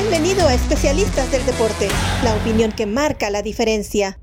[0.00, 1.88] Bienvenido a Especialistas del Deporte,
[2.22, 4.20] la opinión que marca la diferencia.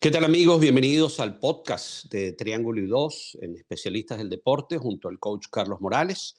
[0.00, 0.62] ¿Qué tal amigos?
[0.62, 5.82] Bienvenidos al podcast de Triángulo y 2 en Especialistas del Deporte junto al coach Carlos
[5.82, 6.36] Morales,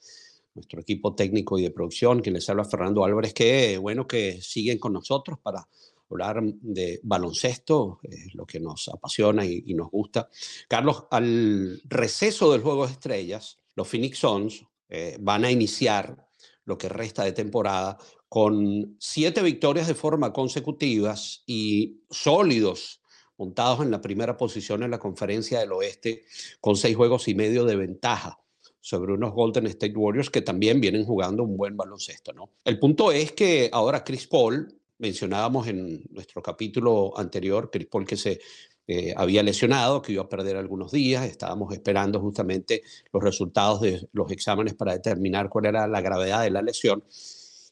[0.52, 4.80] nuestro equipo técnico y de producción, que les habla Fernando Álvarez, que bueno que siguen
[4.80, 5.68] con nosotros para
[6.10, 10.28] hablar de baloncesto, es lo que nos apasiona y, nos gusta.
[10.66, 16.24] Carlos, al receso del Juego de Estrellas, los Phoenix Suns eh, van a iniciar
[16.64, 17.98] lo que resta de temporada
[18.34, 23.00] con siete victorias de forma consecutivas y sólidos
[23.36, 26.24] montados en la primera posición en la conferencia del oeste
[26.60, 28.40] con seis juegos y medio de ventaja
[28.80, 32.50] sobre unos Golden State Warriors que también vienen jugando un buen baloncesto, ¿no?
[32.64, 38.16] El punto es que ahora Chris Paul, mencionábamos en nuestro capítulo anterior, Chris Paul que
[38.16, 38.40] se
[38.88, 42.82] eh, había lesionado, que iba a perder algunos días, estábamos esperando justamente
[43.12, 47.04] los resultados de los exámenes para determinar cuál era la gravedad de la lesión.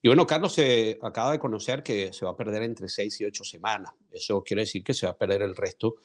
[0.05, 3.25] Y bueno, Carlos se acaba de conocer que se va a perder entre seis y
[3.25, 3.93] ocho semanas.
[4.11, 5.97] Eso quiere decir que se va a perder el resto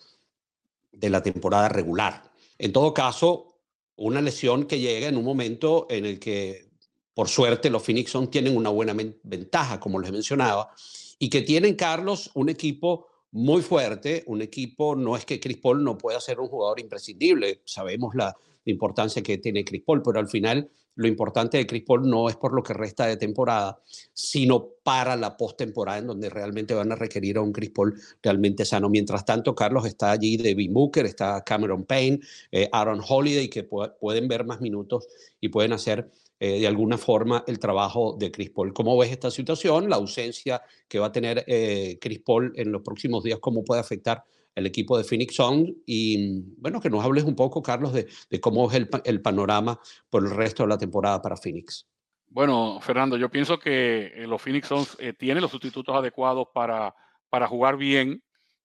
[0.91, 2.31] de la temporada regular.
[2.59, 3.57] En todo caso,
[3.95, 6.69] una lesión que llega en un momento en el que,
[7.15, 10.71] por suerte, los Phoenix tienen una buena ventaja, como les mencionaba,
[11.17, 15.83] y que tienen, Carlos, un equipo muy fuerte, un equipo, no es que Chris Paul
[15.83, 20.27] no pueda ser un jugador imprescindible, sabemos la importancia que tiene Chris Paul, pero al
[20.27, 23.79] final lo importante de Chris Paul no es por lo que resta de temporada,
[24.13, 28.65] sino para la postemporada en donde realmente van a requerir a un Chris Paul realmente
[28.65, 28.89] sano.
[28.89, 32.19] Mientras tanto, Carlos está allí, Devin Booker, está Cameron Payne,
[32.51, 35.07] eh, Aaron Holiday, que pueden ver más minutos
[35.39, 36.09] y pueden hacer
[36.39, 38.73] eh, de alguna forma el trabajo de Chris Paul.
[38.73, 39.89] ¿Cómo ves esta situación?
[39.89, 43.81] La ausencia que va a tener eh, Chris Paul en los próximos días, ¿cómo puede
[43.81, 44.23] afectar
[44.57, 48.07] el equipo de Phoenix Suns y bueno, que nos hables un poco, Carlos, de,
[48.41, 51.87] cómo es el, panorama por el resto de la temporada para Phoenix.
[52.27, 56.93] Bueno, Fernando, yo pienso que eh, los Phoenix Suns eh, tienen los sustitutos adecuados para,
[57.29, 58.23] para jugar bien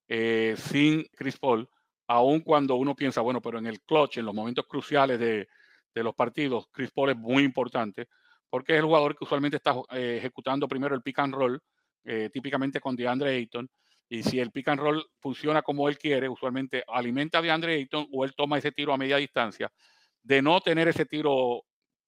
[0.08, 1.68] eh, sin Chris Paul,
[2.06, 5.46] aun cuando uno piensa, bueno, pero en el clutch, en los momentos cruciales de,
[5.94, 8.08] de los partidos, Chris Paul es muy importante
[8.48, 11.58] porque es el jugador que usualmente está ejecutando primero el pick and roll,
[12.30, 13.66] típicamente con DeAndre Ayton,
[14.12, 18.08] y si el pick and roll funciona como él quiere, usualmente alimenta a DeAndre Ayton
[18.12, 19.72] o él toma ese tiro a media distancia.
[20.22, 21.64] De no tener ese tiro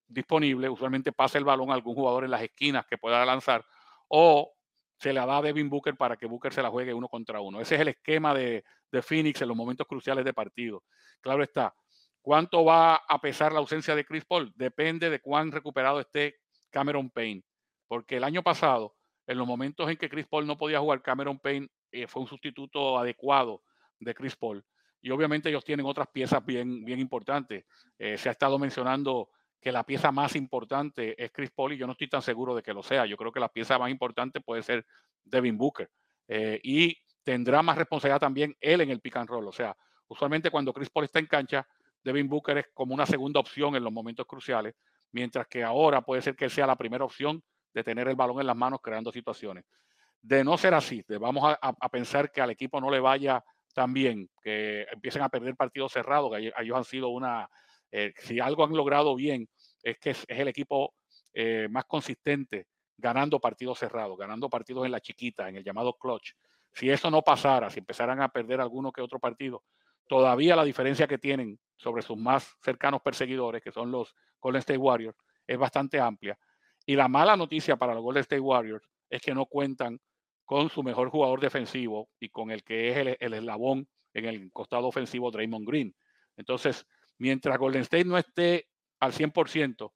[0.07, 3.65] disponible, usualmente pasa el balón a algún jugador en las esquinas que pueda lanzar
[4.07, 4.53] o
[4.99, 7.59] se la da a Devin Booker para que Booker se la juegue uno contra uno.
[7.59, 10.83] Ese es el esquema de, de Phoenix en los momentos cruciales de partido.
[11.21, 11.73] Claro está,
[12.21, 14.53] ¿cuánto va a pesar la ausencia de Chris Paul?
[14.55, 16.35] Depende de cuán recuperado esté
[16.69, 17.41] Cameron Payne,
[17.87, 18.95] porque el año pasado,
[19.27, 22.27] en los momentos en que Chris Paul no podía jugar, Cameron Payne eh, fue un
[22.27, 23.63] sustituto adecuado
[23.99, 24.63] de Chris Paul.
[25.01, 27.65] Y obviamente ellos tienen otras piezas bien, bien importantes.
[27.97, 29.29] Eh, se ha estado mencionando
[29.61, 32.61] que la pieza más importante es Chris Paul y yo no estoy tan seguro de
[32.61, 33.05] que lo sea.
[33.05, 34.85] Yo creo que la pieza más importante puede ser
[35.23, 35.89] Devin Booker.
[36.27, 39.47] Eh, y tendrá más responsabilidad también él en el pick and roll.
[39.47, 39.75] O sea,
[40.07, 41.67] usualmente cuando Chris Paul está en cancha,
[42.03, 44.75] Devin Booker es como una segunda opción en los momentos cruciales,
[45.11, 47.43] mientras que ahora puede ser que sea la primera opción
[47.75, 49.65] de tener el balón en las manos creando situaciones.
[50.21, 53.43] De no ser así, de vamos a, pensar que al equipo no le vaya
[53.73, 57.47] tan bien, que empiecen a perder partidos cerrados, que ellos han sido una,
[57.91, 59.47] eh, si algo han logrado bien,
[59.83, 60.95] es que es, el equipo
[61.33, 66.31] eh, más consistente ganando partidos cerrados, ganando partidos en la chiquita, en el llamado clutch.
[66.73, 69.63] Si eso no pasara, si empezaran a perder alguno que otro partido,
[70.07, 74.79] todavía la diferencia que tienen sobre sus más cercanos perseguidores, que son los Golden State
[74.79, 76.39] Warriors, es bastante amplia.
[76.85, 79.99] Y la mala noticia para los Golden State Warriors es que no cuentan
[80.45, 84.87] con su mejor jugador defensivo y con el que es el, eslabón en el costado
[84.87, 85.95] ofensivo Draymond Green.
[86.37, 86.85] Entonces,
[87.17, 88.67] mientras Golden State no esté
[88.99, 89.91] al 100%,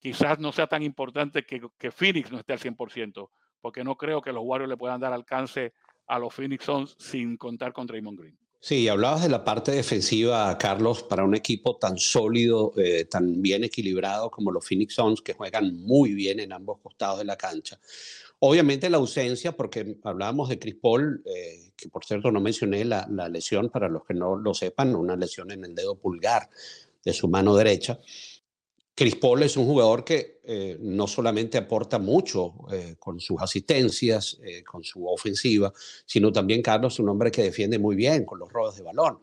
[0.00, 3.30] quizás no sea tan importante que, que Phoenix no esté al 100%,
[3.60, 5.72] porque no creo que los Warriors le puedan dar alcance
[6.06, 8.41] a los Phoenix Suns sin contar con Draymond Green.
[8.64, 13.64] Sí, hablabas de la parte defensiva, Carlos, para un equipo tan sólido, eh, tan bien
[13.64, 17.80] equilibrado como los Phoenix Suns, que juegan muy bien en ambos costados de la cancha.
[18.38, 23.04] Obviamente la ausencia, porque hablábamos de Chris Paul, eh, que por cierto no mencioné la,
[23.28, 26.48] lesión, para los que no lo sepan, una lesión en el dedo pulgar
[27.04, 27.98] de su mano derecha.
[28.94, 34.38] Chris Paul es un jugador que eh, no solamente aporta mucho eh, con sus asistencias,
[34.66, 35.72] con su ofensiva,
[36.04, 39.18] sino también Carlos un hombre que defiende muy bien con los robos de balón.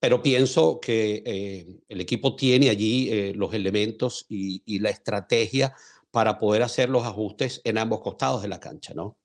[0.00, 5.76] Pero pienso que el equipo tiene allí los elementos y, y la estrategia
[6.10, 9.16] para poder hacer los ajustes en ambos costados de la cancha, ¿no?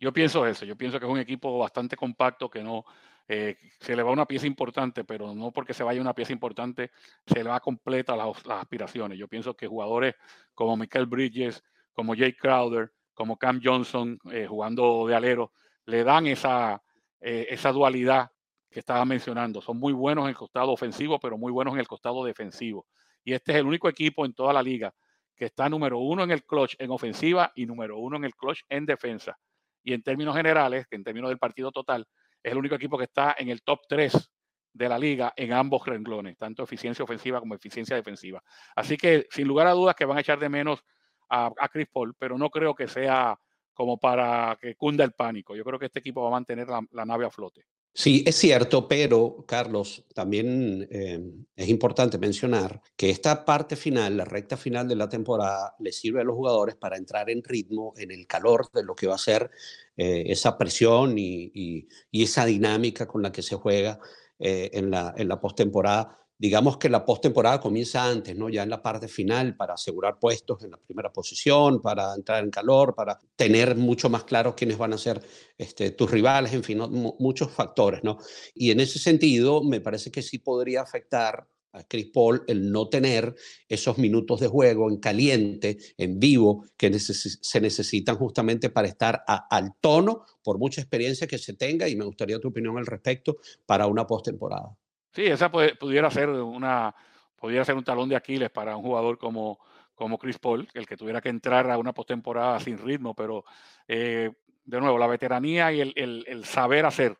[0.00, 2.84] Yo pienso eso, yo pienso que es un equipo bastante compacto que no
[3.28, 6.90] eh, se le va una pieza importante, pero no porque se vaya una pieza importante
[7.26, 9.18] se le va completa las, las aspiraciones.
[9.18, 10.14] Yo pienso que jugadores
[10.54, 11.62] como Michael Bridges,
[11.92, 15.52] como Jake Crowder, como Cam Johnson eh, jugando de alero,
[15.84, 16.82] le dan esa,
[17.20, 18.30] eh, esa dualidad
[18.70, 19.60] que estaba mencionando.
[19.60, 22.86] Son muy buenos en el costado ofensivo, pero muy buenos en el costado defensivo.
[23.22, 24.94] Y este es el único equipo en toda la liga
[25.36, 28.62] que está número uno en el clutch en ofensiva y número uno en el clutch
[28.68, 29.38] en defensa.
[29.82, 32.06] Y en términos generales, en términos del partido total,
[32.42, 34.30] es el único equipo que está en el top 3
[34.72, 38.42] de la liga en ambos renglones, tanto eficiencia ofensiva como eficiencia defensiva.
[38.76, 40.84] Así que, sin lugar a dudas, que van a echar de menos
[41.28, 43.38] a, Chris Paul, pero no creo que sea
[43.72, 45.54] como para que cunda el pánico.
[45.54, 47.64] Yo creo que este equipo va a mantener la, nave a flote.
[47.92, 51.20] Sí, es cierto, pero Carlos, también eh,
[51.56, 56.20] es importante mencionar que esta parte final, la recta final de la temporada, le sirve
[56.20, 59.18] a los jugadores para entrar en ritmo, en el calor de lo que va a
[59.18, 59.50] ser
[59.96, 63.98] eh, esa presión y, esa dinámica con la que se juega
[64.38, 68.48] eh, en la, en la postemporada digamos que la postemporada comienza antes, ¿no?
[68.48, 72.50] Ya en la parte final para asegurar puestos en la primera posición, para entrar en
[72.50, 75.20] calor, para tener mucho más claro quiénes van a ser
[75.58, 76.78] este, tus rivales, en fin,
[77.18, 78.16] muchos factores, ¿no?
[78.54, 82.88] Y en ese sentido, me parece que sí podría afectar a Chris Paul el no
[82.88, 83.34] tener
[83.68, 89.74] esos minutos de juego en caliente, en vivo, que se necesitan justamente para estar al
[89.78, 93.36] tono, por mucha experiencia que se tenga, y me gustaría tu opinión al respecto,
[93.66, 94.74] para una postemporada.
[95.12, 96.94] Sí, esa pudiera ser una,
[97.36, 99.58] pudiera ser un talón de Aquiles para un jugador como,
[99.94, 103.44] como Chris Paul, el que tuviera que entrar a una postemporada sin ritmo, pero
[103.88, 104.30] eh,
[104.64, 107.18] de nuevo, la veteranía y el, saber hacer,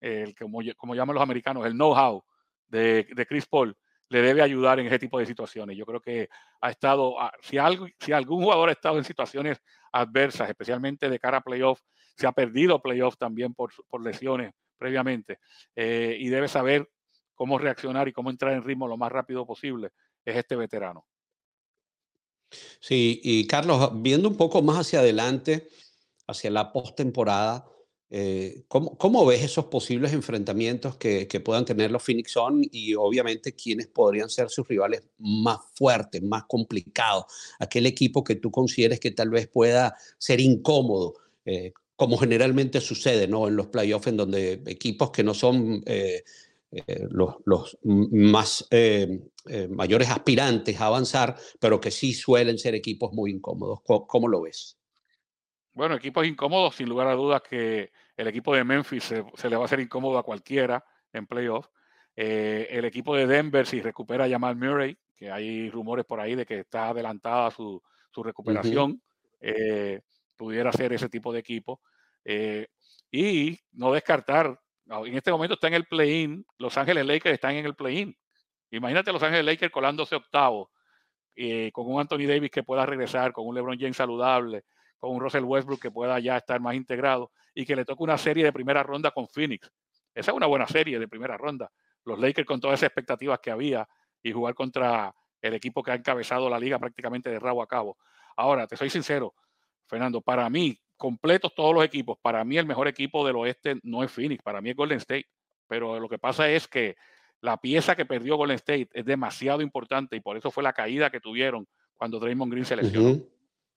[0.00, 2.24] el, como, como llaman los americanos, el know-how
[2.68, 3.76] de, de, Chris Paul,
[4.08, 5.76] le debe ayudar en ese tipo de situaciones.
[5.76, 6.28] Yo creo que
[6.60, 9.60] ha estado, ah, si, algo, si algún jugador ha estado en situaciones
[9.90, 11.80] adversas, especialmente de cara a playoff,
[12.16, 15.38] se ha perdido playoff también por, por lesiones previamente,
[15.74, 16.88] eh, y debe saber
[17.34, 19.90] cómo reaccionar y cómo entrar en ritmo lo más rápido posible
[20.24, 21.06] es este veterano.
[22.80, 25.68] Sí, y Carlos, viendo un poco más hacia adelante,
[26.26, 27.64] hacia la postemporada,
[28.16, 33.88] eh, ¿cómo, ves esos posibles enfrentamientos que, puedan tener los Phoenix Sun y obviamente quiénes
[33.88, 37.24] podrían ser sus rivales más fuertes, más complicados?
[37.58, 41.14] Aquel equipo que tú consideres que tal vez pueda ser incómodo,
[41.44, 43.48] eh, como generalmente sucede ¿no?
[43.48, 46.22] en los playoffs, en donde equipos que no son eh,
[46.76, 52.74] eh, los, los, más eh, eh, mayores aspirantes a avanzar, pero que sí suelen ser
[52.74, 53.80] equipos muy incómodos.
[53.84, 54.76] ¿Cómo, lo ves?
[55.72, 59.62] Bueno, equipos incómodos, sin lugar a dudas que el equipo de Memphis se, le va
[59.62, 61.68] a hacer incómodo a cualquiera en playoff.
[62.16, 66.44] el equipo de Denver, si recupera a Jamal Murray, que hay rumores por ahí de
[66.44, 67.80] que está adelantada su,
[68.10, 69.00] su recuperación,
[70.36, 71.80] pudiera ser ese tipo de equipo.
[73.12, 76.44] y no descartar en este momento está en el play-in.
[76.58, 78.16] Los Ángeles Lakers están en el play-in.
[78.70, 80.70] Imagínate Los Ángeles Lakers colándose octavo,
[81.36, 84.64] eh, con un Anthony Davis que pueda regresar, con un LeBron James saludable,
[84.98, 88.18] con un Russell Westbrook que pueda ya estar más integrado y que le toque una
[88.18, 89.70] serie de primera ronda con Phoenix.
[90.14, 91.70] Esa es una buena serie de primera ronda.
[92.04, 93.88] Los Lakers con todas esas expectativas que había
[94.22, 97.98] y jugar contra el equipo que ha encabezado la liga prácticamente de rabo a cabo.
[98.36, 99.34] Ahora, te soy sincero,
[99.86, 102.16] Fernando, para mí, completos todos los equipos.
[102.22, 105.26] Para mí el mejor equipo del oeste no es Phoenix, para mí es Golden State.
[105.68, 106.96] Pero lo que pasa es que
[107.42, 111.10] la pieza que perdió Golden State es demasiado importante y por eso fue la caída
[111.10, 113.22] que tuvieron cuando Draymond Green se lesionó.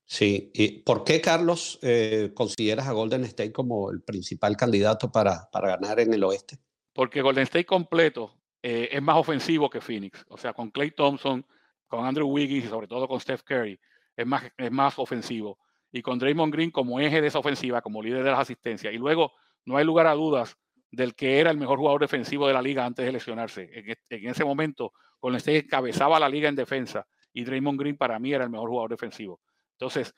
[0.05, 5.49] Sí, ¿y por qué, Carlos, eh, consideras a Golden State como el principal candidato para,
[5.51, 6.57] para ganar en el oeste?
[6.93, 10.25] Porque Golden State completo eh, es más ofensivo que Phoenix.
[10.29, 11.45] O sea, con Clay Thompson,
[11.89, 13.77] con Andrew Wiggins y sobre todo con Steph Curry,
[14.15, 15.59] es más, es más ofensivo
[15.91, 18.93] y con Draymond Green como eje de esa ofensiva, como líder de las asistencias.
[18.93, 19.33] Y luego
[19.65, 20.57] no hay lugar a dudas
[20.91, 23.69] del que era el mejor jugador defensivo de la liga antes de lesionarse.
[24.09, 28.33] En, ese momento, Golden State encabezaba la liga en defensa y Draymond Green para mí
[28.33, 29.39] era el mejor jugador defensivo.
[29.73, 30.13] Entonces,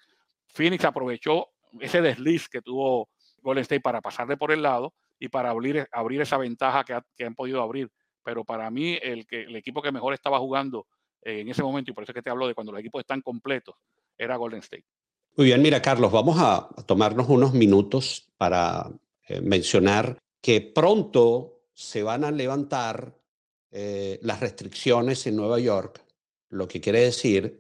[0.47, 1.49] Phoenix aprovechó
[1.79, 3.09] ese desliz que tuvo
[3.41, 7.35] Golden State para pasarle por el lado y para abrir, abrir esa ventaja que, han
[7.35, 7.91] podido abrir.
[8.23, 10.87] Pero para mí, el, que, el equipo que mejor estaba jugando
[11.21, 13.21] en ese momento, y por eso es que te hablo de cuando los equipos están
[13.21, 13.75] completos,
[14.17, 14.85] era Golden State.
[15.39, 18.91] Muy bien, mira, Carlos, vamos a, tomarnos unos minutos para
[19.25, 23.17] eh, mencionar que pronto se van a levantar
[23.71, 26.03] eh, las restricciones en Nueva York,
[26.49, 27.57] lo que quiere decir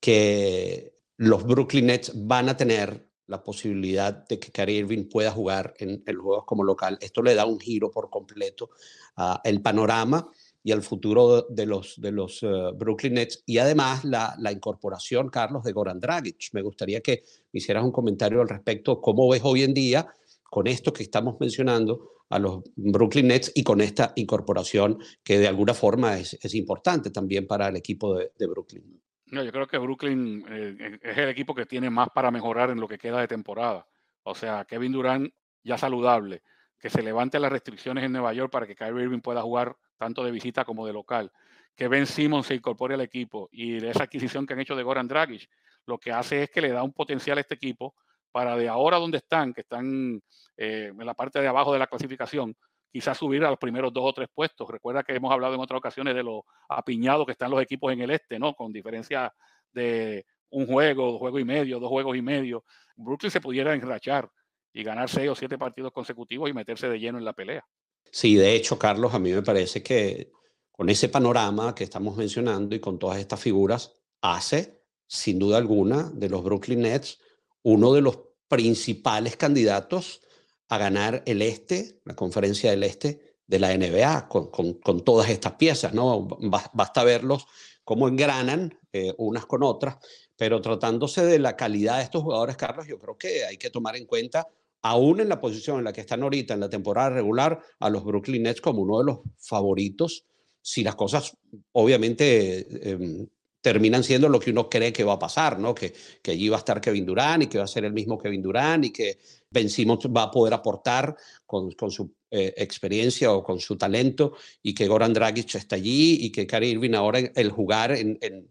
[0.00, 5.74] que los Brooklyn Nets van a tener la posibilidad de que Kyrie Irving pueda jugar
[5.78, 6.98] en, el juegos como local.
[7.00, 8.70] Esto le da un giro por completo
[9.14, 10.28] al panorama
[10.66, 15.28] y al futuro de los, de los eh, Brooklyn Nets y además la, la, incorporación,
[15.28, 16.48] Carlos, de Goran Dragic.
[16.54, 20.08] Me gustaría que hicieras un comentario al respecto, cómo ves hoy en día
[20.42, 25.46] con esto que estamos mencionando a los Brooklyn Nets y con esta incorporación que de
[25.46, 29.00] alguna forma es, es importante también para el equipo de, de, Brooklyn.
[29.26, 32.80] No, yo creo que Brooklyn eh, es el equipo que tiene más para mejorar en
[32.80, 33.86] lo que queda de temporada.
[34.24, 35.32] O sea, Kevin Durant
[35.62, 36.42] ya saludable,
[36.76, 40.24] que se levante las restricciones en Nueva York para que Kyrie Irving pueda jugar tanto
[40.24, 41.32] de visita como de local,
[41.74, 45.08] que Ben Simmons se incorpore al equipo y esa adquisición que han hecho de Goran
[45.08, 45.48] Dragic,
[45.86, 47.94] lo que hace es que le da un potencial a este equipo
[48.32, 50.20] para de ahora donde están, que están
[50.56, 52.56] eh, en la parte de abajo de la clasificación,
[52.90, 54.68] quizás subir a los primeros dos o tres puestos.
[54.68, 58.00] Recuerda que hemos hablado en otras ocasiones de lo apiñados que están los equipos en
[58.00, 58.54] el este, ¿no?
[58.54, 59.32] Con diferencia
[59.72, 62.64] de un juego, dos juegos y medio, dos juegos y medio.
[62.96, 64.30] Brooklyn se pudiera enrachar
[64.72, 67.64] y ganar seis o siete partidos consecutivos y meterse de lleno en la pelea.
[68.10, 70.32] Sí, de hecho, Carlos, a mí me parece que
[70.72, 76.10] con ese panorama que estamos mencionando y con todas estas figuras, hace, sin duda alguna,
[76.14, 77.18] de los Brooklyn Nets
[77.66, 80.22] uno de los principales candidatos
[80.68, 85.54] a ganar el este, la conferencia del este de la NBA, con, con, todas estas
[85.54, 86.28] piezas, ¿no?
[86.72, 87.46] Basta verlos
[87.82, 89.96] cómo engranan eh, unas con otras,
[90.36, 93.96] pero tratándose de la calidad de estos jugadores, Carlos, yo creo que hay que tomar
[93.96, 94.46] en cuenta,
[94.88, 98.04] aún en la posición en la que están ahorita en la temporada regular, a los
[98.04, 100.24] Brooklyn Nets como uno de los favoritos,
[100.62, 101.36] si las cosas
[101.72, 103.26] obviamente em,
[103.60, 105.74] terminan siendo lo que uno cree que va a pasar, ¿no?
[105.74, 108.16] Que, que allí va a estar Kevin Durant y que va a ser el mismo
[108.16, 109.18] Kevin Durant y que
[109.56, 114.74] Ben Simmons va a poder aportar con, su eh, experiencia o con su talento y
[114.74, 117.96] que Goran Dragic está allí y que Kyrie Irving ahora el jugar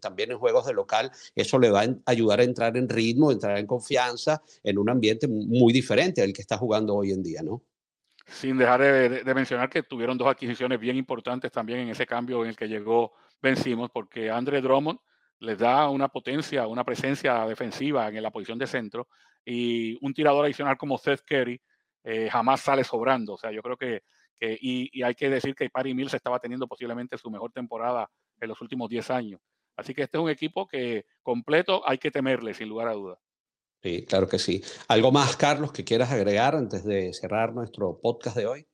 [0.00, 3.56] también en juegos de local, eso le va a ayudar a entrar en ritmo, entrar
[3.56, 7.62] en confianza en un ambiente muy diferente al que está jugando hoy en día, ¿no?
[8.26, 12.48] Sin dejar de, mencionar que tuvieron dos adquisiciones bien importantes también en ese cambio en
[12.48, 14.98] el que llegó vencimos porque Andre Drummond
[15.38, 19.06] les da una potencia, una presencia defensiva en la posición de centro
[19.46, 21.58] y un tirador adicional como Seth Curry
[22.04, 23.34] eh, jamás sale sobrando.
[23.34, 24.02] O sea, yo creo que,
[24.40, 28.60] y, hay que decir que Patty Mills estaba teniendo posiblemente su mejor temporada en los
[28.60, 29.40] últimos 10 años.
[29.76, 33.18] Así que este es un equipo que completo hay que temerle, sin lugar a dudas.
[33.82, 34.62] Sí, claro que sí.
[34.88, 38.66] ¿Algo más, Carlos, que quieras agregar antes de cerrar nuestro podcast de hoy?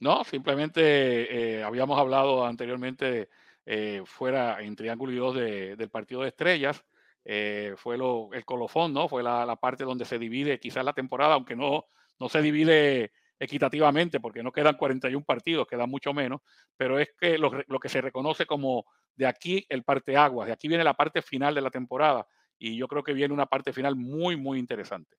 [0.00, 3.28] No, simplemente eh, habíamos hablado anteriormente
[3.66, 6.84] eh, fuera en triángulo y dos del partido de estrellas.
[7.24, 9.08] Eh, fue lo, el colofón, ¿no?
[9.08, 11.86] Fue la, parte donde se divide quizás la temporada, aunque no,
[12.18, 16.40] no se divide equitativamente porque no quedan 41 partidos, quedan mucho menos,
[16.76, 18.84] pero es que lo, lo que se reconoce como
[19.14, 22.26] de aquí el parte aguas, de aquí viene la parte final de la temporada
[22.58, 25.16] y yo creo que viene una parte final muy, muy interesante.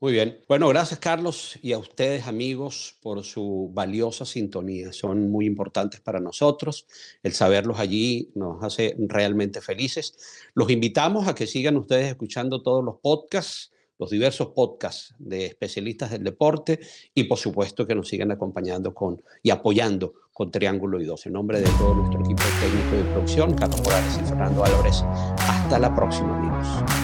[0.00, 0.40] Muy bien.
[0.48, 4.92] Bueno, gracias Carlos y a ustedes amigos por su valiosa sintonía.
[4.92, 6.86] Son muy importantes para nosotros.
[7.22, 10.16] El saberlos allí nos hace realmente felices.
[10.54, 16.10] Los invitamos a que sigan ustedes escuchando todos los podcasts, los diversos podcasts de especialistas
[16.10, 16.80] del deporte
[17.14, 21.24] y por supuesto que nos sigan acompañando con y apoyando con Triángulo y Dos.
[21.26, 25.02] En nombre de todo nuestro equipo técnico de producción, Carlos Morales y Fernando Álvarez.
[25.38, 27.03] Hasta la próxima amigos.